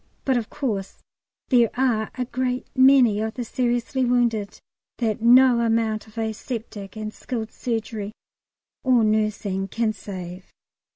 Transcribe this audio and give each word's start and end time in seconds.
But, 0.25 0.35
of 0.35 0.49
course, 0.49 0.97
there 1.49 1.69
are 1.77 2.09
a 2.17 2.25
great 2.25 2.65
many 2.75 3.19
of 3.19 3.35
the 3.35 3.43
seriously 3.43 4.03
wounded 4.03 4.59
that 4.97 5.21
no 5.21 5.59
amount 5.59 6.07
of 6.07 6.17
aseptic 6.17 6.95
and 6.97 7.13
skilled 7.13 7.51
surgery 7.51 8.11
or 8.83 9.03
nursing 9.03 9.67
can 9.67 9.93
save. 9.93 10.51